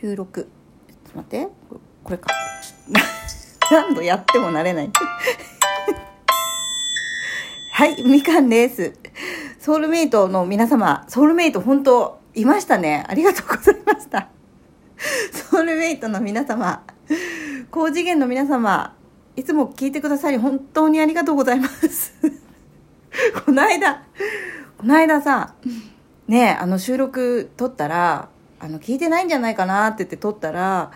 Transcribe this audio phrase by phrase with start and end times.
[0.00, 0.48] 収録
[1.04, 1.48] ちょっと待って。
[1.68, 2.28] ここれか。
[3.72, 4.90] 何度やっても慣れない。
[7.72, 8.92] はいみかんです。
[9.58, 13.04] ソウルメイトの皆様ソウルメイト本当いましたね。
[13.08, 14.28] ありがとうございました。
[15.50, 16.84] ソウルメイトの皆様
[17.72, 18.94] 高次元の皆様
[19.34, 22.14] いつも聞いてくださり本当にありがとうございます。
[23.44, 24.04] この間
[24.76, 25.54] この間さ
[26.28, 28.28] ねあの収録撮ったら
[28.60, 30.90] あの聞いてないんじゃないかなって言って撮ったら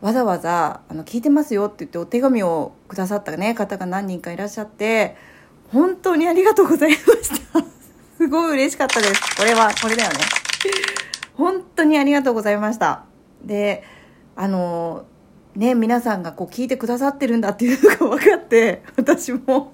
[0.00, 5.16] わざわざあの聞いてますよって言ってお手紙をくださった、ね、方が何人かいらっしゃって
[5.72, 7.64] 本当にありがとうございました。
[8.16, 9.36] すごい嬉しかったです。
[9.36, 10.18] これはこれだよね。
[11.34, 13.04] 本当にありがとうございました。
[13.44, 13.84] で
[14.34, 15.04] あの
[15.54, 19.72] ね皆さんがこう聞いてくださってるんだっていうのが分かって私も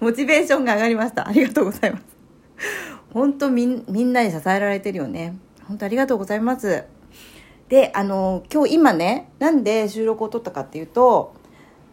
[0.00, 1.28] モチベーションが上がりました。
[1.28, 2.02] ありがとうございます。
[3.12, 5.36] 本当みみんなに支えられてるよね。
[5.70, 6.84] 本当ありがとうございます。
[7.68, 11.36] であの今日今ねなんで収録を撮ったかっていうと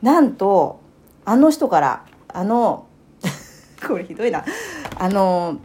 [0.02, 0.80] なんと
[1.25, 2.88] あの人からあの
[3.88, 4.44] これひどいな。
[4.98, 5.59] あの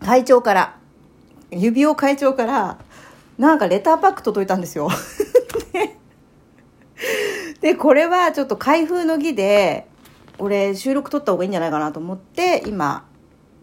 [0.00, 0.76] 会長から
[1.50, 2.76] 指輪会長から
[3.38, 4.90] なんかレターパック届いたんですよ。
[7.62, 9.88] でこれはちょっと開封の儀で
[10.36, 13.06] これ収録撮った方がいいんじゃないかなと思って今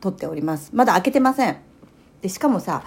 [0.02, 0.72] 撮っております。
[0.73, 1.58] まだ開けてません。
[2.23, 2.84] でしかもさ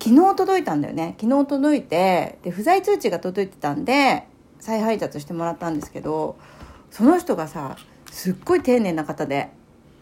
[0.00, 4.24] 昨日届いたんだよね昨日届いてで不在通知が届いてたんで
[4.60, 6.36] 再配達してもらったんですけど
[6.90, 7.76] その人がさ
[8.10, 9.50] すっごい丁寧な方で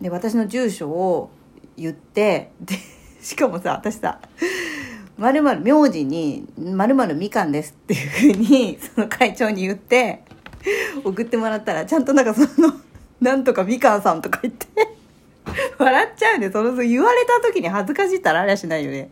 [0.00, 1.30] で私の住所を
[1.76, 2.76] 言ってで
[3.20, 4.20] しかもさ私さ
[5.18, 10.22] 「まる名字にまるみかんです」っていうふうにその会長に言って
[11.04, 12.72] 送ってもらったらちゃんとなんかその
[13.20, 14.66] 「なんとかみかんさん」とか言って
[15.78, 19.08] 笑っちゃうんでその言われた時に恥ずかしいったらありゃしないよね。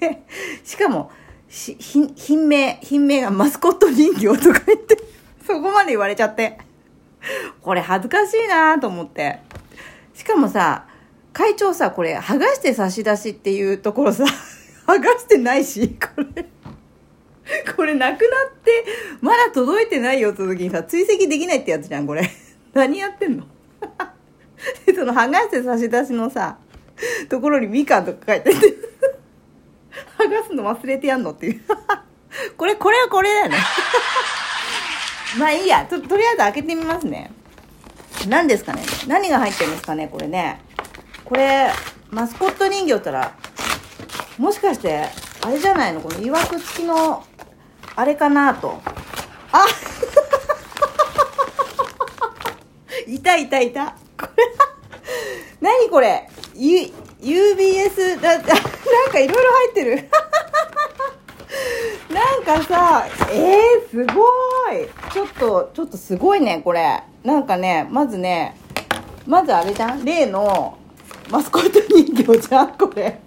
[0.00, 0.22] で
[0.64, 1.10] しかも
[1.48, 4.98] し品名品名がマスコット人形とか言って
[5.46, 6.58] そこまで言われちゃって。
[7.60, 9.40] これ恥ずかしいなと思って。
[10.14, 10.86] しかもさ
[11.32, 14.24] 会長さこれ剥がして差し出しっていうところさ
[14.86, 16.46] 剥がしてないしこれ。
[17.76, 18.84] これなくなって
[19.20, 22.30] まだ届いてないよって時にさ追跡できないってやつじゃんこれ。
[22.72, 23.44] 何やってんの？
[24.94, 26.58] その剥がして差し出しのさ
[27.28, 28.79] ところにみかんとか書いてて。
[30.30, 31.60] 剥がすの忘れてやんのっていう。
[32.56, 33.58] これこれはこれだよね。
[35.36, 35.84] まあいいや。
[35.84, 37.32] ととりあえず開けてみますね。
[38.28, 38.82] 何ですかね。
[39.08, 40.60] 何が入ってるんですかねこれね。
[41.24, 41.72] これ
[42.10, 43.32] マスコット人形ったら
[44.38, 45.08] もしかして
[45.42, 46.00] あれじゃないの？
[46.00, 47.24] このいわく付きの
[47.96, 48.80] あれかなと。
[49.52, 49.66] あ
[53.06, 53.72] いたいたい。
[53.72, 54.44] たこれ
[55.60, 58.44] 何これ？U UBS だなん
[59.12, 60.08] かいろいろ入ってる。
[62.58, 64.22] かさえー、すご
[64.72, 64.88] い。
[65.12, 67.02] ちょっとちょっとすごいねこれ。
[67.22, 68.56] なんかねまずね
[69.26, 70.04] まずあれじゃん？
[70.04, 70.76] 例の
[71.30, 73.20] マスコット人形じゃんこれ。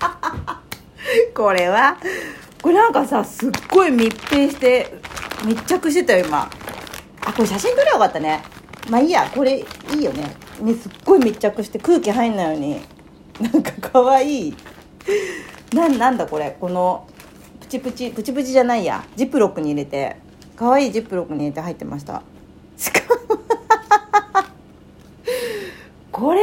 [1.34, 1.96] これは？
[2.60, 4.92] これなんかさすっごい密閉して
[5.44, 6.50] 密着してたよ今。
[7.24, 8.42] あこれ写真撮ればよかったね。
[8.90, 9.30] まあいいや。
[9.32, 9.64] これい
[9.94, 10.34] いよね。
[10.60, 12.80] ねすっごい密着して空気入んないように。
[13.40, 14.48] なんかかわい。
[14.48, 14.56] い
[15.72, 16.56] ななんだこれ？
[16.58, 17.06] この
[17.68, 19.04] プチプチプチプチじゃないや。
[19.14, 20.16] ジップロックに入れて。
[20.56, 22.22] かわいいジップロックに入れて入ってました。
[22.78, 23.38] しかも
[26.10, 26.40] これ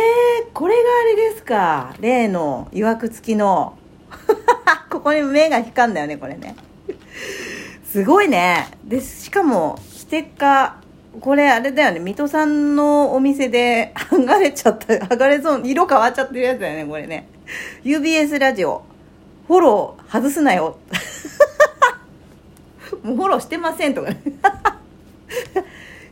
[0.54, 1.96] これがあれですか。
[2.00, 3.76] 例のいわく付きの。
[4.92, 6.56] ここに目が光るんだよねこれね。
[7.92, 8.68] すごいね。
[8.84, 11.20] でしかもステッカー。
[11.20, 12.00] これあれだよね。
[12.02, 17.28] 水戸さんのお店で 剥がれちゃった剥がれそう色変わっちゃってるやつだよねこれね。
[17.84, 18.84] UBS ラジオ。
[19.48, 20.78] フォロー外すなよ。
[23.04, 24.22] もうフォローしてませんとかね。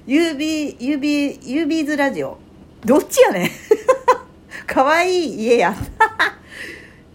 [0.06, 2.38] UB、UB、UB's ラジオ。
[2.86, 3.50] どっちやねん。
[4.68, 5.76] かわいい家や。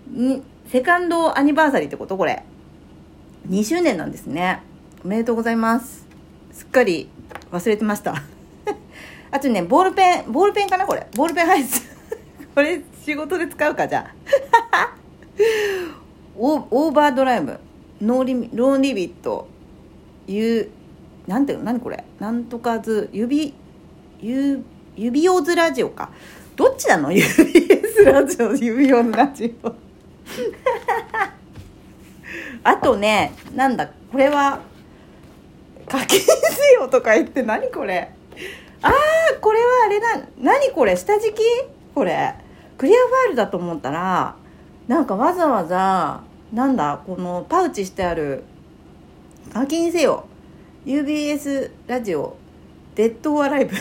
[0.09, 2.17] にセカンドアニバーサリーってこと？
[2.17, 2.43] これ。
[3.49, 4.63] 2周年なんですね。
[5.05, 6.07] おめでとうございます。
[6.53, 7.09] すっかり
[7.53, 8.23] 忘れてました。
[9.31, 11.07] あとねボールペンボールペンかなこれ。
[11.15, 11.71] ボールペン入って
[12.55, 14.11] これ仕事で使うかじゃ
[14.73, 14.95] あ。
[16.41, 17.59] オーバードライブ
[18.01, 19.49] ノーリミローンリビット
[20.29, 20.69] いう
[21.27, 22.05] なんていうの何これ？
[22.21, 23.55] なんとかず指
[24.21, 24.63] 指
[24.97, 26.11] 指オズラジオか。
[26.57, 29.75] どっちなの？UBS ラジオ指オズラジオ
[32.65, 34.61] あとねなんだこれは
[35.89, 36.27] 課金せ
[36.75, 38.13] よとか言って何これ？
[38.83, 38.93] ああ
[39.41, 40.21] これはあれだ。
[40.39, 40.97] 何これ？
[40.97, 41.43] 下敷き？
[41.95, 42.35] これ。
[42.77, 44.37] クリアファイルだと思ったら
[44.87, 46.23] なんかわざわざ
[46.53, 48.45] なんだこのパウチしてある
[49.53, 50.27] 課金せよ。
[50.87, 52.37] UBS ラジオ
[52.95, 53.77] デッド・オア・ライブ。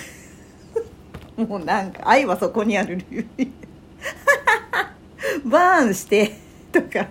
[1.48, 3.00] もうなんか愛はそこにある
[5.46, 6.36] バーンして
[6.72, 7.08] とか。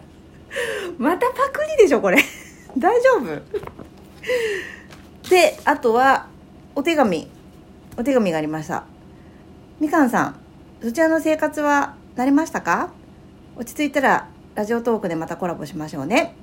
[0.99, 2.19] またパクリでしょこれ。
[2.76, 3.41] 大丈夫。
[5.31, 6.26] であとは
[6.75, 7.31] お手紙。
[7.97, 8.85] お手紙がありました。
[9.81, 10.37] みかんさん
[10.82, 12.91] そちらの生活は慣れましたか？
[13.56, 16.35] 落ち着いたらラジオトークでまたコラボしましょうね。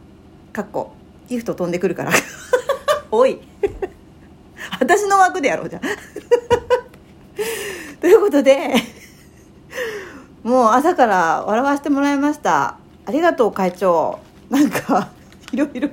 [0.54, 0.92] かっこ
[1.28, 2.12] ギフト飛んでくるから。
[3.10, 3.42] おい。
[4.80, 5.82] 私の枠でやろうじゃん。
[8.00, 8.76] ということで
[10.44, 12.78] もう朝から笑わせてもらいました。
[13.08, 14.20] ありがとう会長。
[14.52, 15.10] なんか
[15.52, 15.90] いろいろ。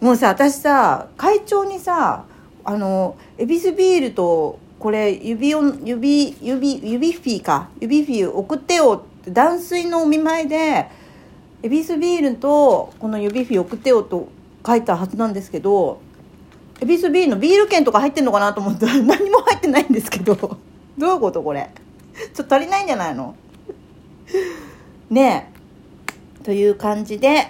[0.00, 2.24] もうさ私さ会長にさ
[2.64, 7.68] あのエビスビールとこれ指を指指指フィーか。
[7.78, 10.88] 指フィー送ってよって断水のお見舞いで
[11.62, 14.28] エビスビールとこの指フィ送ってよと
[14.66, 16.00] 書いたはずなんですけど
[16.80, 20.34] エビスビールのビール券とか入ってんのかなと思ったら 何も入ってないんですけど。
[20.98, 21.70] どういうことこれ？
[22.34, 23.34] ちょっと足りないんじゃないの？
[25.10, 25.48] ね
[26.40, 26.44] え。
[26.44, 27.48] という感じで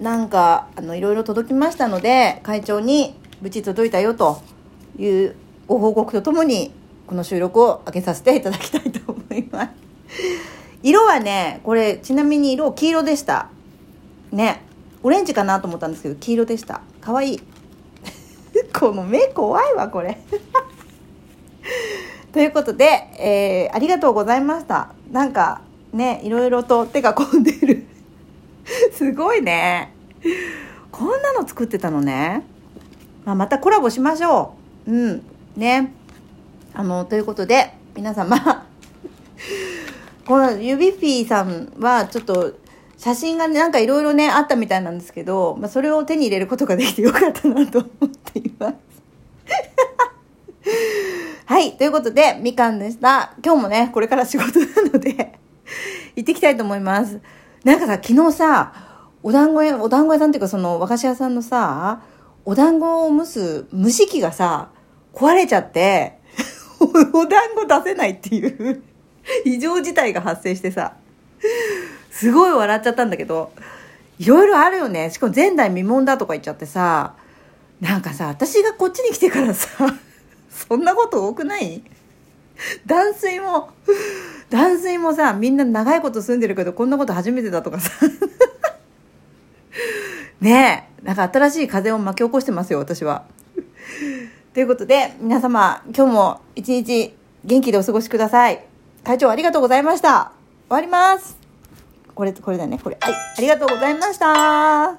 [0.00, 4.40] なんかあのいろいろ届きましたので会長に無事届いたよと
[4.98, 5.36] いう
[5.68, 6.72] ご報告とともに
[7.06, 9.70] この収録を開けさせていただきたいと思います。
[10.82, 13.48] 色はねこれちなみに色黄色でした。
[14.32, 14.62] ね。
[15.02, 16.80] オレンジかなと思ったんですけど黄色でした。
[17.00, 17.40] かわいい。
[18.78, 20.20] この目怖いわこれ。
[22.32, 22.84] ということで、
[23.18, 24.92] えー、ありがとうございました。
[25.10, 25.62] なんか
[25.92, 27.86] ねいろいろと手が込んでる。
[28.92, 29.92] すごいね。
[30.90, 32.44] こんなの作ってたのね、
[33.24, 34.54] まあ、またコラボしましょ
[34.86, 34.92] う。
[34.92, 35.22] うん。
[35.56, 35.92] ね。
[36.72, 38.69] あのということで皆様
[40.30, 42.54] この指フィーさんはちょっと
[42.96, 48.74] 写真がね、なんかいろいろね、あったみたいなんですけど、まあ、それを手に入れることができてよかったなと思っています。
[51.46, 53.34] はい、ということで、みかんでした。
[53.44, 55.36] 今日もね、これから仕事なので
[56.14, 57.20] 行ってきたいと思います。
[57.64, 58.72] なんかさ、昨日さ、
[59.24, 62.02] お団子屋、お団子屋さんっていうかその和菓子屋さんのさ、
[62.44, 64.68] お団子を蒸す蒸し器がさ、
[65.12, 66.20] 壊れちゃって、
[66.78, 68.84] お団子出せないっていう
[69.44, 70.94] 異常事態が発生してさ、
[72.10, 73.52] すごい笑っちゃったんだけど、
[74.18, 75.10] いろいろあるよね。
[75.10, 77.14] しかも前代未聞だとか言っちゃってさ、
[77.80, 79.68] なんかさ、私がこっちに来てからさ、
[80.68, 81.82] そんなこと多くない？
[82.84, 83.70] 断水も、
[84.50, 87.90] 断水もさ、みんな長いこと住んでるけど、こんなこと初めてだとかさ。
[90.42, 93.24] ねえ、なんか新しい風を巻き起こしてますよ、私は。
[94.52, 98.69] ということで、皆様、今日も一日元気でお過ごしください。
[99.04, 100.32] 会長ありがとうございました。
[100.68, 101.36] 終わります。
[102.14, 102.98] これ、これだね、これ。
[103.00, 104.96] はい、ありがとうございました。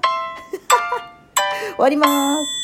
[1.76, 2.06] 終わりま
[2.44, 2.61] す。